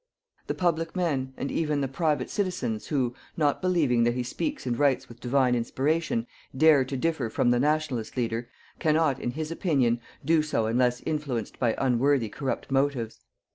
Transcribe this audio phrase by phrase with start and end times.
[0.47, 4.75] The public men, and even the private citizens, who, not believing that he speaks and
[4.75, 6.25] writes with Divine inspiration,
[6.57, 11.59] dare to differ from the Nationalist leader, cannot, in his opinion, do so unless influenced
[11.59, 13.19] by unworthy corrupt motives.